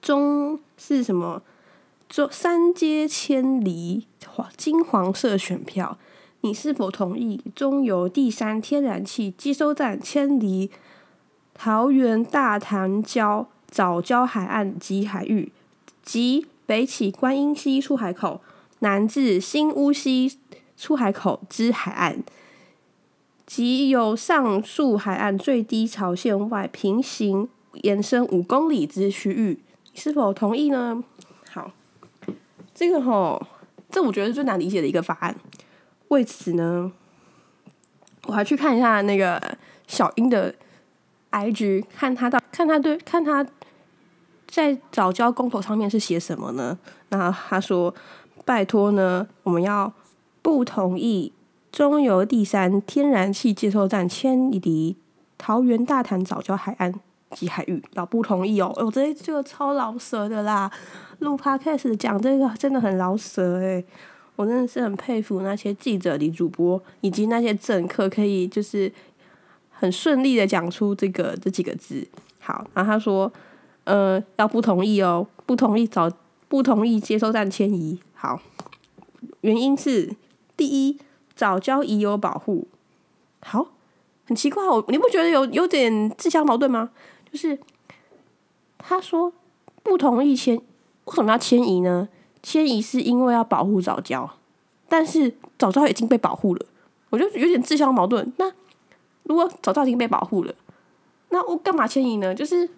[0.00, 1.42] 中是什么？
[2.14, 5.98] 中三阶千里黄金黄色选票，
[6.42, 10.70] 你是否同意中油第三天然气接收站迁离
[11.54, 15.50] 桃园大潭礁早礁海岸及海域，
[16.04, 18.40] 及北起观音溪出海口，
[18.78, 20.38] 南至新乌溪
[20.76, 22.22] 出海口之海岸？
[23.44, 27.48] 即由上述海岸最低潮线外平行
[27.82, 29.58] 延伸五公里之区域，
[29.92, 31.02] 是否同意呢？
[32.74, 33.40] 这个吼，
[33.88, 35.34] 这我觉得是最难理解的一个法案。
[36.08, 36.90] 为此呢，
[38.26, 39.40] 我还去看一下那个
[39.86, 40.52] 小英的
[41.30, 43.46] IG，看他到看他对看他
[44.46, 46.76] 在早教公投上面是写什么呢？
[47.10, 47.94] 那他说
[48.44, 49.92] ：“拜托呢，我们要
[50.42, 51.32] 不同意。”
[51.70, 54.96] 中油第三天然气接收站迁离
[55.36, 57.00] 桃园大潭早教海岸
[57.34, 58.72] 及海域，要不同意哦。
[58.76, 60.70] 我这这个超老舌的啦，
[61.18, 63.84] 录 podcast 讲这个真的很老舌诶，
[64.36, 68.90] 我真的是很佩服那些记者、的主播以及那些政客，可以就是
[69.70, 72.06] 很顺利的讲出这个这几个字。
[72.38, 73.30] 好，然后他说，
[73.84, 76.10] 呃，要不同意哦，不同意早
[76.48, 77.98] 不同意接收站迁移。
[78.14, 78.40] 好，
[79.42, 80.14] 原因是
[80.56, 80.98] 第一。
[81.36, 82.68] 早教已有保护，
[83.40, 83.66] 好，
[84.28, 86.90] 很奇怪，我你不觉得有有点自相矛盾吗？
[87.34, 87.58] 就是
[88.78, 89.32] 他说
[89.82, 90.56] 不同意迁，
[91.06, 92.08] 为什么要迁移呢？
[92.44, 94.36] 迁移是因为要保护早教，
[94.88, 96.64] 但是早教已经被保护了，
[97.10, 98.32] 我觉得有点自相矛盾。
[98.36, 98.52] 那
[99.24, 100.54] 如果早教已经被保护了，
[101.30, 102.32] 那我干嘛迁移呢？
[102.32, 102.70] 就是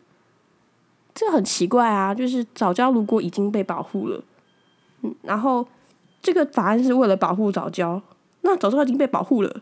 [1.14, 2.14] 这很奇怪啊！
[2.14, 4.24] 就是早教如果已经被保护了，
[5.02, 5.68] 嗯，然后
[6.22, 8.00] 这个法案是为了保护早教。
[8.40, 9.60] 那早教已经被保护了，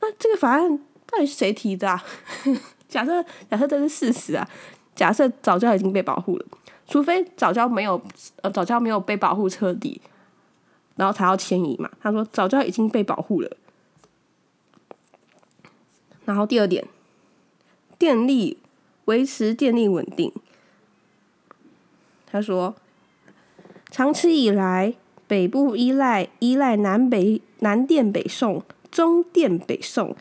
[0.00, 2.04] 那这个法案到底是谁提的啊？
[2.92, 4.46] 假设假设这是事实啊，
[4.94, 6.44] 假设早教已经被保护了，
[6.86, 7.98] 除非早教没有
[8.42, 9.98] 呃早教没有被保护彻底，
[10.96, 11.90] 然后才要迁移嘛。
[12.02, 13.56] 他说早教已经被保护了，
[16.26, 16.86] 然后第二点，
[17.98, 18.58] 电力
[19.06, 20.30] 维持电力稳定。
[22.26, 22.76] 他说
[23.90, 24.94] 长期以来。
[25.28, 30.14] 北部依赖依赖南北南电北送、中电北送，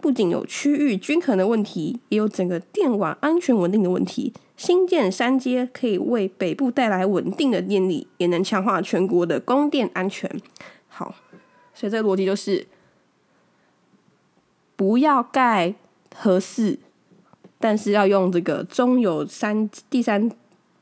[0.00, 4.32] 不仅有区域均衡的问题，也有整个电网安全稳定的问题。
[4.56, 10.30] 新建三阶可以为北部带来稳定的电力，也能强化全国的供电安全。
[10.88, 11.14] 好，
[11.72, 12.66] 所以这个逻辑就是，
[14.76, 15.74] 不要盖
[16.14, 16.78] 合适，
[17.58, 20.30] 但是要用这个中油三第三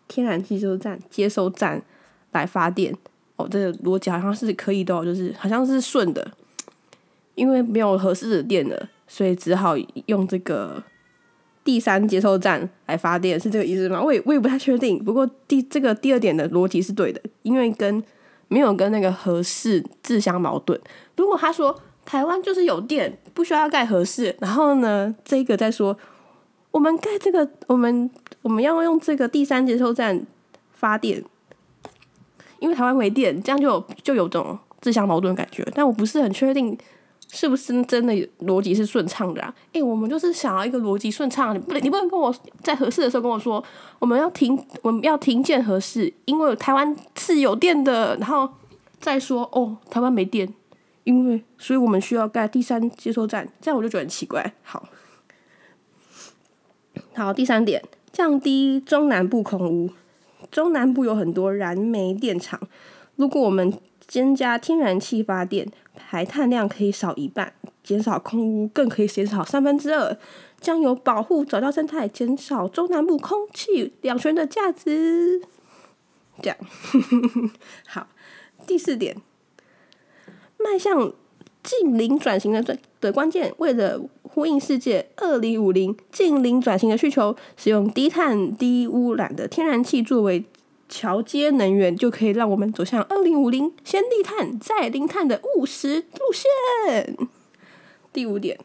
[0.09, 1.83] 天然气接收站接收站
[2.33, 2.96] 来发电。
[3.37, 6.33] 哦，这个逻辑好像是可以的，哦就是好像是顺的，
[7.37, 9.74] 因为没有合适的电了，所以只好
[10.06, 10.80] 用这个
[11.64, 14.00] 第三接收站来发电，是这个意思吗？
[14.00, 15.02] 我也我也不太确定。
[15.02, 18.00] 不过第这个第二点的逻辑是对的，因为跟
[18.46, 20.80] 没有跟那个合适自相矛盾。
[21.16, 25.96] 如果他说台湾就是有电，不需要盖合适，然后呢，这个再说
[26.70, 28.10] 我们盖这个，我们
[28.42, 30.24] 我们要用这个第三接收站
[30.72, 31.24] 发电。
[32.60, 35.64] 因为台湾没电，这样就就有种自相矛盾的感觉。
[35.76, 36.76] 但我不是很确定
[37.30, 39.54] 是不是真的逻辑是顺畅的啊？
[39.72, 43.62] 诶，我们就是想要一个逻辑顺畅，你不能你不能跟我在合适的时候跟我说
[43.98, 48.48] 我们要停我们要停建合适，因为台湾是有电的，然后
[48.98, 50.52] 再说哦台湾没电，
[51.04, 54.54] 因为所以我们需要盖第三接收站，这样我就觉得很奇怪。
[54.62, 54.88] 好，
[57.14, 59.90] 好，第三点，降低中南部空污。
[60.50, 62.58] 中南部有很多燃煤电厂，
[63.16, 63.70] 如果我们
[64.06, 70.16] 增加天然气发电，排碳量可以少一半，减少空污，更可以减少三分之二，
[70.61, 75.42] 将有保护早教生态，减少中南部空气两全的价值。
[76.40, 76.56] 这样，
[77.87, 78.06] 好，
[78.66, 79.16] 第四点，
[80.56, 81.12] 迈向
[81.62, 90.44] 近零转型的最的关键，为了呼应世界二零五零近零转型的需求，使用低碳低污染的天然气作为
[90.88, 97.16] 桥接能源，就可以让我们走向二零五零先低碳再零碳的务实路线。
[98.12, 98.59] 第五点，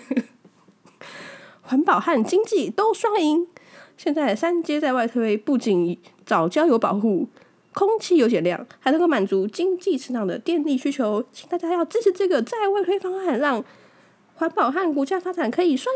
[1.62, 3.48] 环保和经济都双赢。
[3.96, 7.28] 现在三阶在外推，不仅早教有保护，
[7.74, 13.64] 空气有减量，还能够满足经济市场的电力需求，请大家要支持这个在外推方案，让
[14.36, 15.94] 环保和国家发展可以双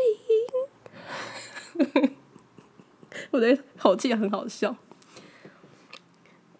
[1.75, 2.15] 赢。
[3.31, 4.75] 我的口气很好笑。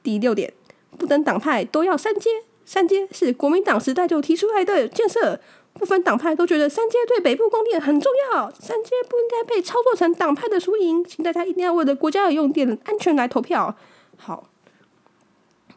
[0.01, 0.53] 第六点，
[0.97, 2.29] 不等党派都要三阶，
[2.65, 5.39] 三阶是国民党时代就提出来的建设。
[5.73, 13.75] 部分党派都觉得三阶对北部供电很重要，三阶不应该被操作成党派的输赢，请大家一定要为了国家的用电安全来投票。
[14.15, 14.49] 好，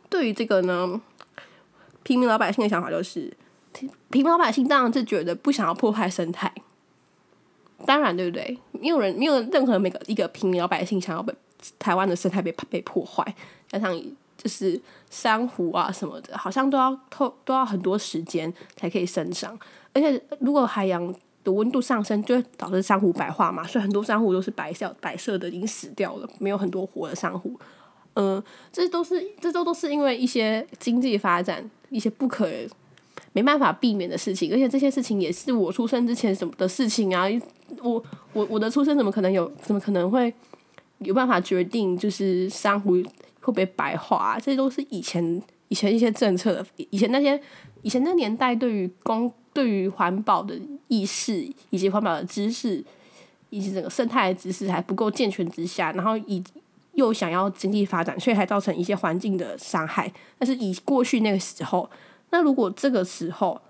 [0.08, 1.00] 对于这个呢，
[2.04, 3.36] 平民老百姓的想法就是，
[3.72, 6.54] 平民老百姓当然是觉得不想要破坏生态，
[7.86, 8.58] 当然对不对？
[8.72, 11.34] 没有人没有任何每个一个平民老百姓想要被
[11.78, 13.34] 台湾的生态被被破坏，
[13.68, 14.00] 加上。
[14.40, 19.58] 就是珊瑚啊什么的，好像都要透都要很多时间才可以生长，
[19.92, 21.12] 而且如果海洋
[21.42, 27.58] 的温度上升，就会导致珊瑚白化嘛，所以很多珊瑚都是白色白色的，已经死掉了，没有很多活的珊瑚。
[28.14, 28.40] 嗯，
[28.72, 32.48] 这都是这都都是因为一些经济发展，一些不可
[33.38, 37.26] 没办法避免的事情，而且这些事情也是我出生之前什么的事情啊，
[37.82, 40.32] 我我我的出生怎么可能有，怎么可能会
[40.98, 43.02] 有办法决定就是珊瑚？
[43.40, 47.40] 会被白化，这都是以前以前一些政策的，以前那些
[47.80, 50.54] 以前那年代对于公对于环保的
[50.88, 52.84] 意识以及环保的知识
[53.48, 56.44] 以及整个生态的知识还不够健全之下，然后以
[56.92, 60.12] 又想要经济发展，所以还造成一些环境的伤害。
[60.38, 61.88] 但是以过去那个时候，
[62.30, 63.60] 那如果这个时候，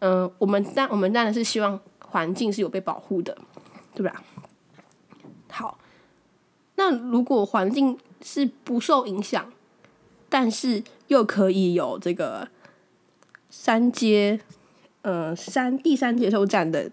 [0.00, 3.36] 嗯，我们当我们当然是希望环境是有被保护的，
[3.94, 4.22] 对吧？
[5.50, 5.78] 好，
[6.76, 9.52] 那如果环境是不受影响，
[10.28, 12.48] 但是又可以有这个
[13.50, 14.40] 三阶，
[15.02, 16.90] 呃，三第三接收站的，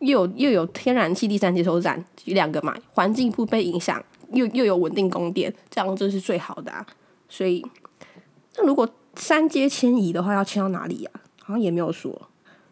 [0.00, 6.86] 又有又有天然气第三接收站，两个嘛，环境不被影响，又又有稳定供电，这样就是最好的啊。
[7.28, 7.64] 所以，
[8.56, 8.86] 那如果
[9.20, 11.10] 三阶迁移的话，要迁到哪里呀？
[11.42, 12.10] 好像也没有说。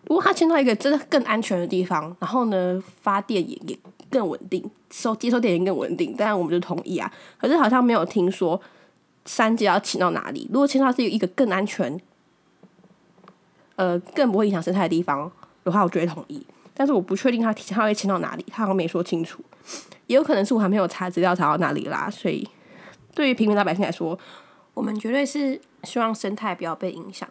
[0.06, 3.78] 如果他迁到一个真的更安全的地方，然后呢，发电也也。
[4.10, 7.12] 更稳定，收接收电源更稳定，当然我们就同意啊。
[7.36, 8.58] 可是好像没有听说
[9.26, 10.48] 三阶要迁到哪里。
[10.50, 12.00] 如果迁到是一个更安全，
[13.76, 15.30] 呃，更不会影响生态的地方
[15.62, 16.42] 的话，我就会同意。
[16.72, 19.42] 但是我不确定他他会迁到哪里，他好像没说清楚。
[20.06, 22.08] 也有可能是我还没有查资料查到哪里啦。
[22.08, 22.48] 所以
[23.14, 24.18] 对于平民老百姓来说，
[24.72, 27.28] 我们绝对是希望生态不要被影响。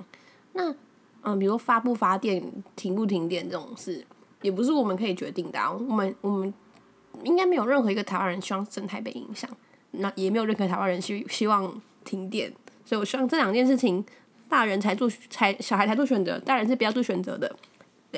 [0.54, 0.74] 那
[1.22, 2.44] 嗯，比如发不发电、
[2.76, 4.06] 停不停电这种事，
[4.42, 5.60] 也不是我们可以决定的。
[5.72, 6.54] 我们我们。
[7.24, 9.50] 应该没有任何一个台湾人希望生态被影响，
[9.90, 12.54] 那也没有任何台湾人希希望停电，
[12.86, 14.06] 所以我希望这两件事情，
[14.48, 17.56] 大人才做才小孩才做选择，大人是不要做选择的，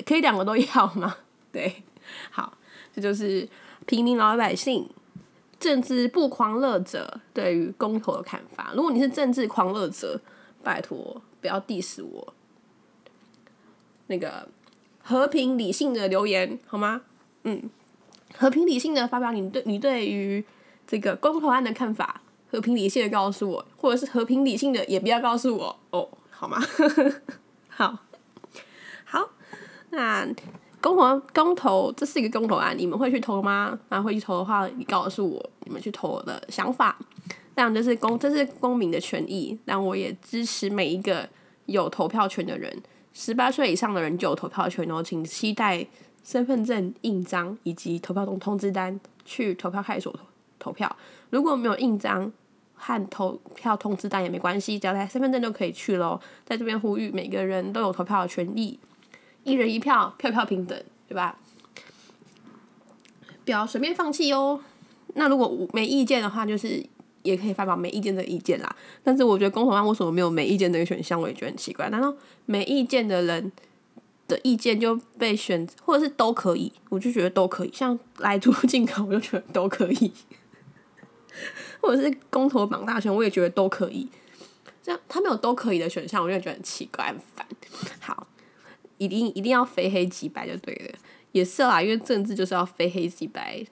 [0.06, 1.16] 可以两个都要吗？
[1.50, 1.82] 对，
[2.30, 2.58] 好，
[2.94, 3.48] 这就是
[3.86, 4.90] 平民老百姓、
[5.60, 8.72] 政治不狂热者对于公投的看法。
[8.76, 10.20] 如果你是政治狂热者，
[10.64, 12.34] 拜托不要 diss 我，
[14.08, 14.48] 那个
[15.04, 17.02] 和平理性的留言好吗？
[17.44, 17.70] 嗯。
[18.38, 20.46] 和平理性的发表你对你对于
[20.86, 26.62] 这个公投案的看法，和平理性的告诉我，或者是和平理性的也不要告诉我哦，好吗？
[27.68, 27.98] 好，
[29.04, 29.32] 好，
[29.90, 30.28] 那
[30.82, 33.78] 公投公投这是一个公投案，你们会去投吗？
[33.90, 36.98] 那会去投的话，你告诉我你们去投的想法。
[37.56, 41.28] 这样就是公这是公民的权益，但我也支持每一个
[41.66, 42.82] 有投票权的人，
[43.14, 45.86] 十八岁以上的人就有投票权哦，请期待。
[46.22, 50.20] 身份证印章以及投票通通知单去投票派出所
[50.60, 50.94] 投票。
[51.30, 52.32] 如果没有印章
[52.76, 56.20] 和投票通知单也没关系，只要带身份证就可以去喽。
[56.46, 58.78] 在这边呼吁，每个人都有投票的权利，
[59.44, 61.38] 一人一票，票票平等，对吧？
[63.46, 64.60] 不要随便放弃哦。
[65.16, 66.86] 那如果没意见的话，就是
[67.24, 68.76] 也可以发表没意见的意见啦。
[69.04, 71.90] 但是我觉得公投案为什么没有没意见的一个选项，我也觉得很奇怪。
[71.90, 72.14] 难道
[72.46, 73.52] 没意见的人？
[74.28, 77.72] 的意见就被选，或者是都可以，我就觉得都可以。
[77.74, 80.14] 像来图进口，我就觉得都可以。
[81.82, 84.08] 或者是公投榜大选，我也觉得都可以。
[84.84, 87.44] 这样他们有都可以的选项，我就觉得很奇怪、很烦。
[88.00, 88.28] 好，
[89.00, 91.00] 一定一定要非黑即白就对了，
[91.32, 93.66] 也是啦，因为政治就是要非黑即白，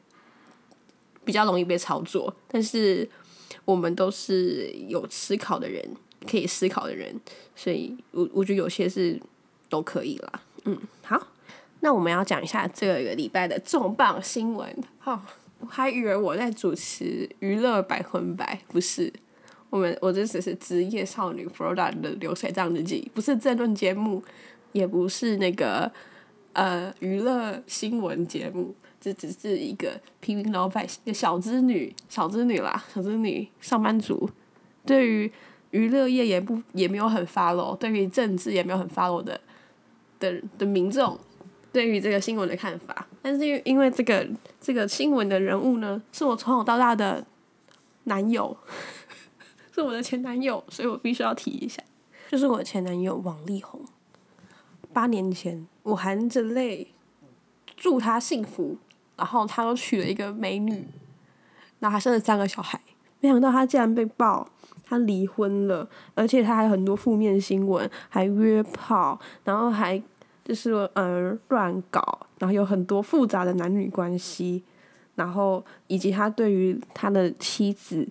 [1.23, 2.35] 比较容易被操作。
[2.47, 3.07] 但是
[3.65, 5.87] 我们都是有思考的人，
[6.27, 7.13] 可以思考的人，
[7.55, 9.21] 所以我我觉得有些是
[9.69, 10.41] 都可以啦。
[10.63, 11.27] 嗯，好，
[11.81, 14.83] 那我们要讲一下这个礼拜的重磅新闻。
[15.03, 15.21] 哦，
[15.59, 19.13] 我还以为我在主持娱乐百分百，不是。
[19.69, 24.23] 我们我这只是职业少女 Flora 的流水账日记，不是政论节目，
[24.77, 25.91] 也不是那个
[26.53, 34.29] 呃娱乐新闻节目，这只是一个平民老百姓、小资女、小资女啦、小资女上班族，
[34.85, 35.31] 对于
[35.71, 39.39] 娱乐业也不也没有很 follow，对于政治也没有很 follow 的
[40.19, 41.17] 的的民众，
[41.71, 44.27] 对于这个新闻的看法，但是因为因为这个
[44.61, 47.25] 这个新闻的人物呢，是我从小到大的
[48.03, 48.55] 男友。
[49.73, 51.79] 是我的前男友，所以我必须要提一下，
[52.31, 53.79] 就是我的前男友王力宏。
[54.97, 56.87] 八年前，我含着泪
[57.75, 58.75] 祝他幸福，
[59.15, 60.87] 然后他又娶了一个美女，
[61.77, 62.81] 然后还生了三个小孩。
[63.19, 64.49] 没想到他竟然被爆，
[64.83, 70.01] 他离婚了，而且他还有很多负面新闻，还约炮，然后还
[70.43, 74.63] 就是嗯乱搞，然后有很多复杂的男女关系，
[75.13, 78.07] 然后以及他对于他的妻子。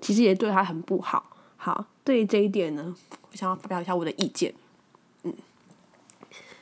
[0.00, 1.36] 其实也对他很不好。
[1.56, 2.96] 好，对于这一点呢，
[3.30, 4.52] 我想要发表一下我的意见。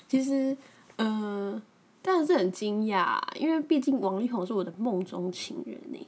[0.09, 0.57] 其实，
[0.97, 1.61] 嗯，
[2.01, 6.07] 但是很惊讶，因为毕竟王力宏是我的梦中情人呢。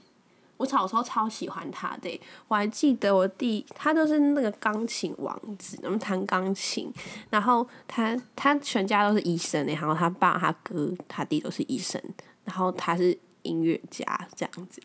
[0.56, 6.92] 我小时候超喜欢他的，我还记得我弟，他就是那个钢琴王子，能弹钢琴。
[7.30, 11.98] 然后他他全家都是医生，然后他爸、他哥、他弟都是医生，
[12.44, 14.04] 然后他是音乐家
[14.36, 14.82] 这样子。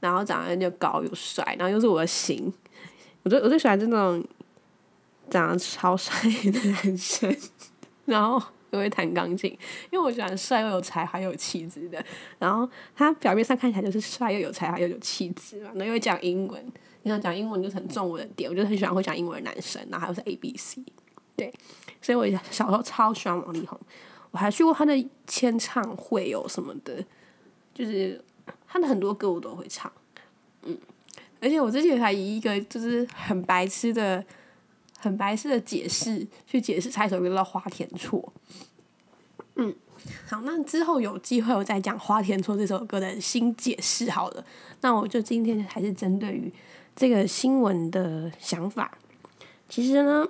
[0.00, 2.52] 然后长得又高又帅，然后又是我的型，
[3.22, 4.24] 我最我最喜欢这种
[5.30, 7.32] 长得超帅的男生，
[8.04, 9.50] 然后又会弹钢琴，
[9.90, 12.04] 因为我喜欢帅又有才华又有气质的。
[12.38, 16.64] 然后他表面上看起来就是帅又有才华又有气质嘛，然后又会讲英文，
[17.02, 20.82] 你想讲英文就是很重我的点，我就很喜欢会讲英文的男生，然后还有是 A B C，
[21.36, 21.52] 对，
[22.00, 23.78] 所以我小时候超喜欢王力宏，
[24.30, 27.04] 我还去过他的签唱会哦什么的，
[27.74, 28.22] 就是。
[28.66, 29.92] 他的很多歌我都会唱，
[30.62, 30.76] 嗯，
[31.40, 34.24] 而且我之前还以一个就是很白痴的、
[35.02, 38.32] 很白痴的解释去解释他一首歌叫《花田错》，
[39.56, 39.74] 嗯，
[40.28, 44.44] 好，那之后有机会我再讲《花田错》这首歌的新解释好了。
[44.80, 46.52] 那我就今天还是针对于
[46.94, 48.96] 这个新闻的想法。
[49.68, 50.26] 其实呢，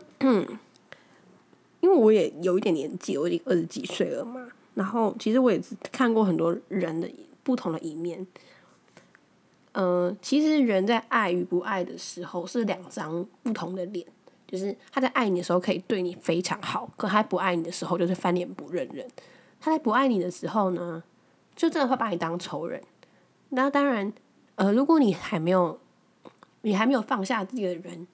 [1.80, 7.08] 因为我也有一点年纪，我已经二十几岁了嘛，然后其实我也看过很多人的。
[7.44, 8.24] 不同的一面，
[9.72, 14.06] 嗯，其实人在爱与不爱的时候是两张不同的脸，
[14.52, 19.08] 就是他在爱你的时候可以对你非常好，可他不爱你的时候就是翻脸不认人。
[19.58, 21.02] 他在不爱你的时候呢，
[21.56, 22.82] 就真的会把你当仇人。
[23.48, 24.12] 那当然，
[24.56, 25.80] 呃，如果你还没有，
[26.60, 28.06] 你还没有放下自己的人，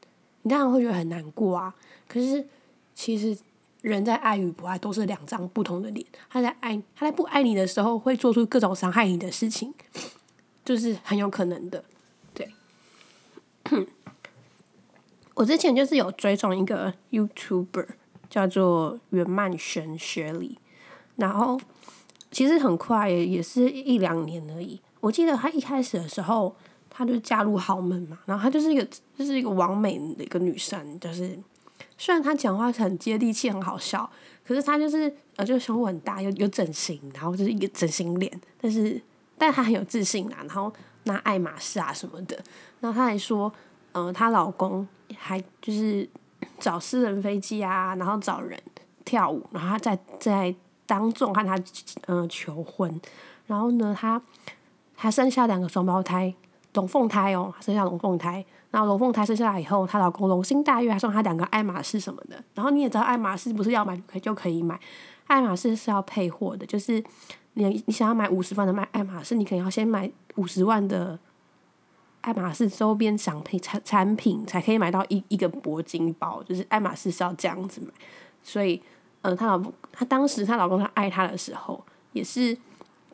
[0.43, 1.75] 你当然会觉得很难过啊。
[2.07, 2.47] 可是
[2.95, 3.37] 其实。
[3.81, 6.05] 人在爱与不爱都是两张不同的脸。
[6.29, 9.73] 他在爱，他在不爱你的时候，会做出各种伤害你的事情，
[10.65, 11.83] 就是很有可能的。
[12.35, 12.53] 对，
[15.39, 17.87] 我之前就是有追踪一个 YouTuber，
[18.29, 20.59] 叫做袁曼璇学里，
[21.15, 21.57] 然后
[22.33, 24.81] 其实很快，也是一两年而已。
[24.99, 26.57] 我记得他一开始的时候，
[26.91, 28.85] 他就加入豪门嘛，然后他就是一个，
[29.17, 31.39] 就是一个完美的一个女生，就是。
[31.97, 34.09] 虽然他讲话很接地气、很好笑，
[34.45, 38.41] 可是他就是呃，就胸部很大，有有整形，然后就是一个整形脸。
[38.61, 39.01] 但是，
[39.37, 40.73] 但他很有自信啊，然后
[41.05, 42.37] 拿爱马仕啊什么的。
[42.81, 43.53] 然后他还说，
[43.93, 46.09] 嗯，她老公还就是
[46.59, 48.61] 找私人飞机啊，然后找人
[49.05, 50.55] 跳舞，然后他在在
[50.87, 51.59] 当众和她
[52.07, 53.01] 嗯求婚。
[53.47, 54.21] 然后呢，她
[54.95, 56.35] 还生下两个双胞胎，
[56.75, 58.45] 龙凤胎哦，生下龙凤胎。
[58.71, 62.37] 然后龙凤胎生下来以后，她老公龙心大悦，还送她两个爱马仕什么的。
[62.55, 64.79] 然后你也知道，爱马仕不是要买就可以买，
[65.27, 67.03] 爱马仕是要配货的，就是
[67.55, 71.19] 你你想要买五十万的买爱马仕，你可能要先买五十万的
[72.21, 76.43] 爱马仕周边商品产产品，才可以买到一一个铂金包。
[76.43, 77.89] 就是爱马仕是要这样子买，
[78.43, 78.83] 所以，
[79.23, 82.57] 嗯，她老公，她当时她老公他爱她的时候，也是。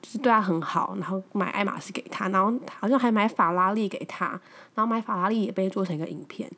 [0.02, 4.38] 就是对她很好，然后买爱马仕给她，然后好像还买法拉利给她，
[4.74, 6.50] 然后买法拉利也被做成一个影片。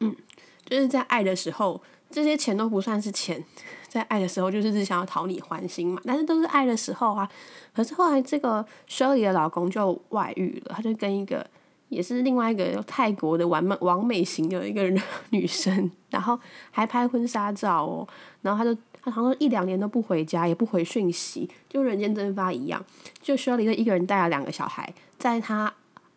[0.00, 0.16] 嗯，
[0.64, 3.42] 就是在爱的时候这些钱都不算是钱，
[3.88, 6.00] 在爱的时候就是只想要讨你欢心嘛。
[6.04, 7.28] 但是都是爱的时候啊。
[7.74, 11.46] 可是后来这个 Shirley 的老公就外遇了，他就跟一个
[11.90, 14.82] 也是另外一个泰国的完美完美型的一个
[15.30, 16.38] 女生，然后
[16.70, 18.08] 还拍婚纱照哦。
[18.42, 22.84] 然后他就他好像一两年都不回家，也不回讯息，就人间蒸发一样。
[23.20, 25.72] 就 Shirley 就一个人带了两个小孩，在他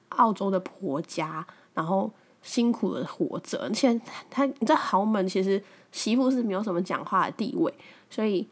[0.09, 2.11] 澳洲的婆家，然后
[2.41, 3.59] 辛苦的活着。
[3.63, 5.61] 而且他你知道豪门其实。
[5.91, 7.73] 媳妇是没有什么讲话的地位，
[8.09, 8.47] 所以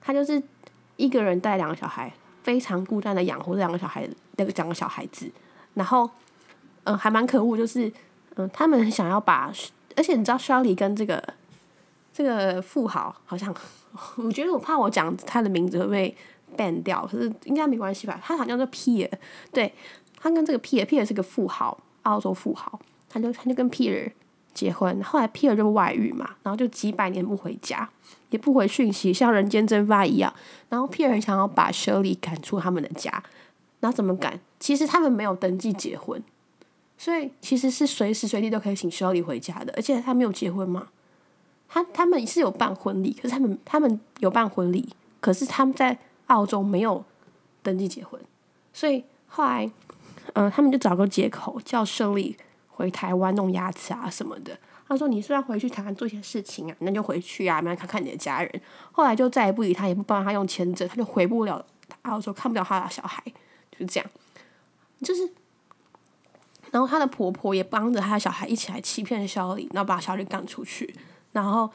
[0.00, 0.42] 他就是
[0.96, 2.12] 一个人带两个小孩，
[2.42, 5.30] 非常孤单的养活这两个小孩，那个两个小孩子。
[5.74, 6.08] 然后，
[6.84, 7.92] 嗯，还蛮可恶，就是
[8.36, 9.52] 嗯，他们想要把，
[9.96, 11.22] 而且你知道，Shelly 跟这个
[12.12, 13.54] 这个富豪好像，
[14.16, 16.16] 我觉得我怕我讲他的名字会被
[16.56, 18.18] ban 掉，可是应该没关系吧？
[18.24, 19.12] 他好像叫 Pierre，
[19.52, 19.72] 对
[20.18, 24.10] 他跟这个 Pierre，Pierre 是个富豪，澳洲富豪，他就他就跟 pier。
[24.58, 27.88] 结婚，后来，Pier 就外遇嘛，然后就几百年不回家，
[28.30, 30.34] 也不回讯息，像人间蒸发一样。
[30.68, 33.22] 然后 Pierre 很想要把 Shirley 赶出他们的家，
[33.78, 34.40] 然后怎么赶？
[34.58, 36.20] 其实他们没有登记结婚，
[36.96, 39.72] 所以其实是随时随地都可以请 Shirley 回家的。
[39.76, 40.88] 而且他没有结婚嘛，
[41.68, 44.88] 他他们是有办婚礼，可是他们他们有办婚礼，
[45.20, 45.96] 可是他们在
[46.26, 47.04] 澳洲没有
[47.62, 48.20] 登记结婚，
[48.72, 49.70] 所以后来，
[50.32, 52.34] 嗯，他们就找个借口叫 Shirley。
[52.78, 54.56] 回台湾弄牙齿啊什么的，
[54.86, 58.60] 他说你是要回去台湾做些事情啊，那就回去啊，没来看看你的家人。
[58.92, 61.64] 后来就再也不理他，也不帮他用签证，他就回不了
[62.02, 63.20] 澳洲，看不了他的小孩，
[63.72, 64.08] 就是这样。
[65.02, 65.28] 就是，
[66.70, 70.94] 然后他的婆婆也帮着他的小孩一起来欺骗小李，然后把小李赶出去。
[71.32, 71.68] 然后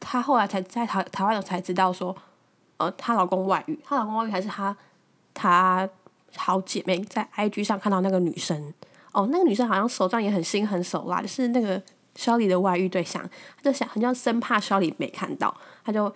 [0.00, 2.16] 他后来才在台台湾才知道说，
[2.78, 4.74] 呃，她老公外遇，她老公外遇还是她
[5.34, 5.86] 她
[6.34, 8.72] 好姐妹在 IG 上看到那个女生。
[9.14, 11.80] 哦，那个女生好像手段也很心狠手辣，就是那个
[12.16, 13.22] 肖里的外遇对象，
[13.56, 16.12] 他就想，好像生怕肖里没看到，他就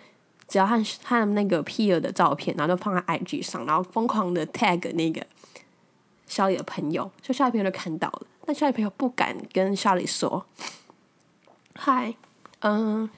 [0.48, 5.24] 只要看看那个 P 尔的照片，然后就放在 IG 上，然后疯狂的 tag 那个
[6.26, 10.44] 肖里的朋友，就肖里朋友就看到了，但肖里朋友不敢跟肖里说。
[11.76, 12.12] 嗨，
[12.62, 13.08] 嗯，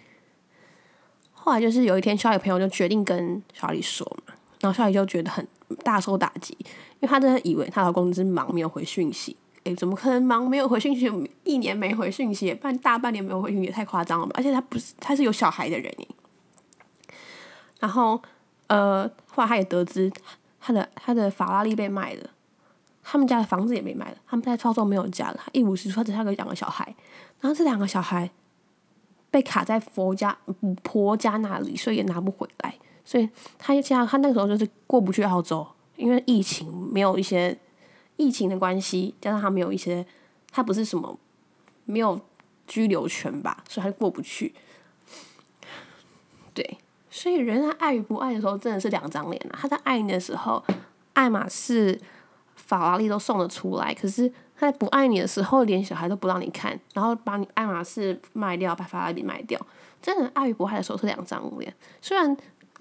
[1.33, 5.49] 后来就是有一天，肖里朋友就决定跟肖里说嘛，然后肖里就觉得很
[5.83, 9.35] 大受打击，因为她真的以为她老公是忙没有回讯息。
[9.63, 11.11] 哎，怎么可能忙没有回信息？
[11.45, 14.33] 一年没回信息，半大半年没有回信息，也太夸张了吧！
[14.37, 15.95] 而且他不是，他是有小孩的人
[17.79, 18.21] 然后，
[18.69, 20.11] 呃，后来他也得知
[20.59, 22.31] 他的他的法拉利被卖了，
[23.03, 26.95] 他们家的房子也被卖了，他们在操作没有家了，一无是处，只他个两个小孩。
[27.41, 28.31] 然后这两个小孩
[29.31, 30.37] 被卡在佛家
[30.83, 32.75] 婆家那里，所以也拿不回来。
[33.05, 37.59] 所以他现在他那个时候就是过不去澳洲，因为疫情没有一些。
[38.21, 40.07] 疫情的关系，加上他没有一些，
[40.53, 41.19] 他不是什么
[41.87, 42.21] 没有
[42.67, 44.55] 居留权吧，所以他就过不去。
[46.53, 49.59] 对，所以人在爱与不爱的时候，真的是两张脸啊。
[49.61, 50.63] 他在爱你的时候，
[51.15, 51.99] 爱马仕、
[52.57, 59.59] 法拉利都送得出来；可是他在不爱你的时候，连小孩都不让你看，然后把你爱马仕卖掉，把法拉利卖掉。
[60.03, 62.37] 真的爱与不爱的时候是两张脸，虽然。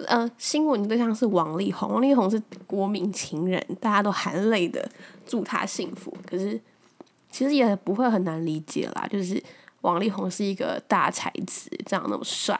[0.08, 4.89] 呃，新闻对象是王力宏，王力宏是国民情人，大家都含泪的
[5.26, 6.16] 祝他幸福。
[6.26, 6.60] 可是
[7.30, 9.41] 其实也不会很难理解啦，就是
[9.82, 12.58] 王力宏是一个大才子，这样那么帅，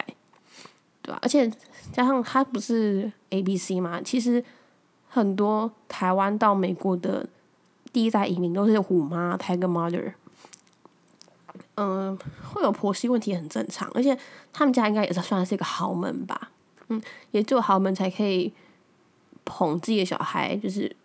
[1.02, 1.20] 对吧？
[1.22, 1.50] 而且
[1.94, 4.44] 加上他不是 A B C 嘛，其实
[5.08, 7.26] 很多台湾到美国的
[7.94, 10.14] 第一代移民都是虎妈 Tiger Mother，
[11.76, 12.18] 嗯，
[12.52, 14.18] 会有婆媳问题很正常，而且
[14.52, 16.52] 他们家应该也是算是一个豪门吧。
[16.90, 18.52] 嗯，也就豪门才可以
[19.46, 20.96] 捧自己的小孩，就是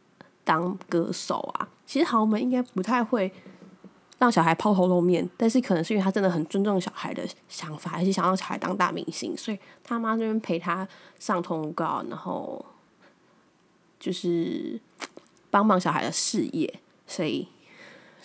[0.43, 1.69] 当歌手啊。
[1.87, 3.33] 其实豪门应该不太会
[4.19, 10.87] 让小孩抛头露面，但是可能是因为他真的很尊重小孩的想法，还是想让小孩当大明星，所以他妈这边陪他
[11.19, 12.65] 上通告，然后
[14.01, 14.81] 就是
[15.51, 16.81] 帮忙小孩的事业。
[17.07, 17.47] 所以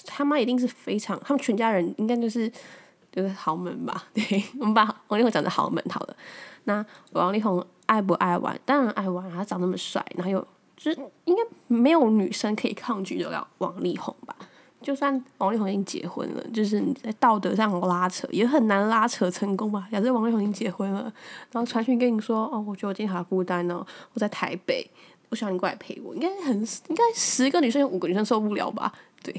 [0.06, 2.50] 他妈一定是非常，他们全家人应该就是
[3.12, 4.06] 就是豪门吧？
[4.14, 6.16] 对，我们把王力宏讲的豪门好了。
[6.70, 8.58] 那王力宏爱不爱玩？
[8.64, 10.48] 当然爱玩，他长那么帅，然后又
[10.78, 14.36] 就是应该没有女生可以抗拒得了王力宏吧？
[14.80, 19.88] 就算王力宏已经结婚了，就是你在道德上拉扯也很难拉扯成功吧？
[19.92, 21.12] 假设王力宏已经结婚了，
[21.52, 24.88] 然后传讯跟你说：“哦，我觉得我今天好孤单哦，我在台北，
[25.30, 28.94] 我希望你过来陪我。”应该很应该十个女生有五个女生受不了吧？
[29.22, 29.34] 对，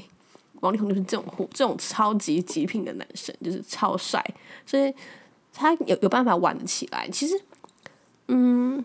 [0.59, 4.23] 王力宏就是这种货，这种超级极品的男生，就是超帅，
[4.65, 4.93] 所以。
[5.53, 7.39] 他有有办法玩得起来，其实，
[8.27, 8.83] 嗯，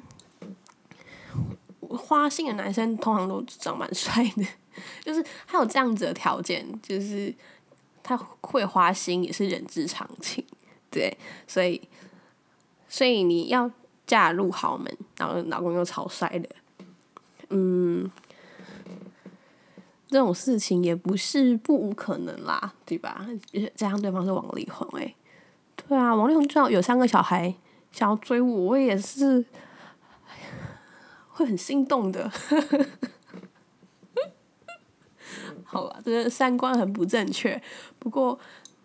[1.81, 4.45] 花心的男生通常都长蛮帅的，
[5.05, 7.35] 就是他有这样子的条件，就是
[8.03, 10.45] 他会花心也是人之常情，
[10.91, 11.81] 对，所以
[12.89, 13.71] 所以你要
[14.07, 16.49] 嫁入豪门，然后老公又超帅的，
[17.51, 18.11] 嗯，
[20.09, 23.27] 这种事情也不是不无可能啦，对吧？
[23.75, 25.15] 加上对方是王力宏，哎，
[25.89, 27.55] 对啊，王力宏就要有三个小孩
[27.93, 29.45] 想要追我，我也是
[31.29, 32.31] 会很心动的。
[35.65, 37.61] 好吧，这个三观很不正确。
[37.99, 38.39] 不过，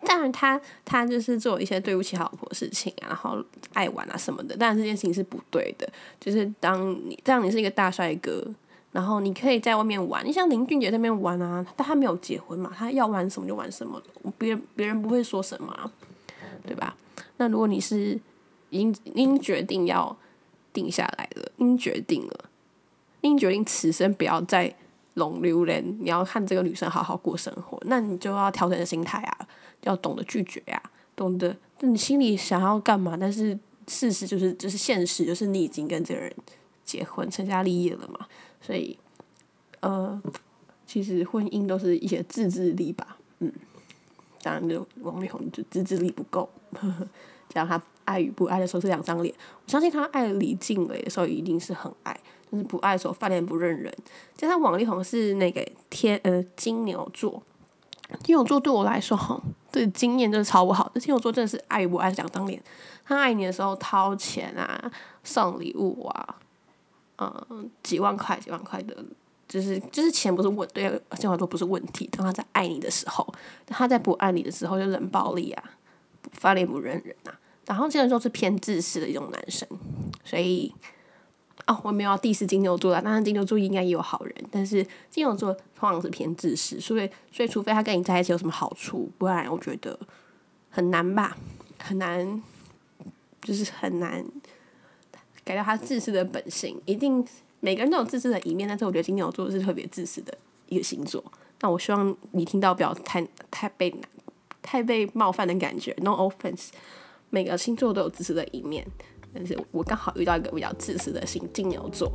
[0.04, 3.42] 当然他他就是做一些对不起老婆的事情，然后
[3.72, 4.54] 爱玩啊什么的。
[4.58, 5.88] 但这件事情是不对的。
[6.20, 8.44] 就是当你当你是一个大帅哥，
[8.90, 14.02] 然后你可以在外面玩，你像林俊杰那边玩啊，但他没有结婚嘛，他要玩什么就玩什么，
[14.36, 15.90] 别别人不会说什么，
[16.66, 16.96] 对吧？
[17.36, 18.18] 那如果你是
[18.70, 20.16] 已经已经决定要
[20.72, 22.50] 定下来了，已经决定了，
[23.20, 24.74] 已经决定此生不要再。
[25.16, 29.46] 龙榴莲，你要看这个女生好好过生活，那你就要调整心态啊，
[29.82, 30.82] 要懂得拒绝呀，
[31.14, 33.14] 懂得，那你心里想要干嘛？
[33.14, 36.34] 但是事实就是，就是现实，就是你已经跟这个人
[36.82, 38.26] 结婚、成家立业了嘛。
[38.62, 38.98] 所以，
[39.80, 40.18] 呃，
[40.86, 43.52] 其实婚姻都是一些自制力吧，嗯，
[44.42, 47.06] 当然就王力宏就自制力不够，呵呵
[47.48, 49.34] 讲他爱与不爱的时候是两张脸。
[49.64, 52.18] 我相信他爱李静蕾的时候一定是很爱。
[52.50, 53.90] 就是不爱的时候，翻脸不认人。
[54.36, 57.42] 加上王力宏是那个天呃金牛座，
[58.22, 60.90] 金牛座对我来说哈，这经验真的超不好。
[60.92, 62.62] 这金牛座真的是爱与不爱两张脸，
[63.06, 64.92] 他爱你的时候掏钱啊，
[65.24, 66.36] 送礼物啊，
[67.16, 69.02] 嗯，几万块几万块的，
[69.52, 72.08] 就是就是钱不是问对金牛座不是问题。
[72.12, 73.26] 当他在爱你的时候，
[73.66, 75.64] 他在不爱你的时候就冷暴力啊，
[76.32, 77.38] 翻脸不认人啊。
[77.66, 79.68] 然后金牛座是偏自私的一种男生，
[80.24, 80.72] 所以。
[81.64, 89.96] 哦，我没有要 diss 金牛座啦，当然金牛座应该也有好人，但是金牛座通常是偏自私，所以所以除非他跟你在一起有什么好处，不然我觉得
[90.70, 91.36] 很难吧，
[91.78, 92.42] 很难，
[93.42, 94.24] 就是很难
[95.44, 96.80] 改掉他自私的本性。
[96.84, 97.24] 一定
[97.64, 100.36] 每个人都有自私的一面，但是我觉得金牛座是特别自私的
[100.68, 101.22] 一个星座。
[101.60, 103.94] 那我希望你听到不要太太被
[104.60, 106.70] 太被冒犯的感觉，no offense。
[107.30, 108.84] 每个星座都有自私的一面。
[109.32, 112.10] 但是我刚好遇到一个比较自私的星金牛座，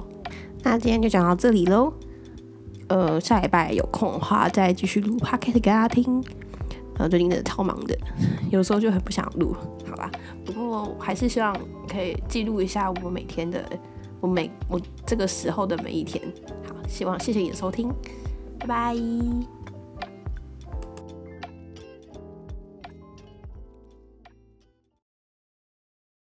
[0.63, 1.91] 那今天就讲到这里喽。
[2.89, 6.23] 呃，下礼拜有空的话再继续录 p o c a s t 给大家听。
[6.99, 7.97] 呃，最近真的超忙的，
[8.51, 9.55] 有时候就很不想录，
[9.89, 10.11] 好吧。
[10.45, 11.55] 不过还是希望
[11.87, 13.63] 可以记录一下我每天的，
[14.20, 16.24] 我每我这个时候的每一天。
[16.68, 17.91] 好，希望谢谢你的收听，
[18.59, 19.56] 拜拜。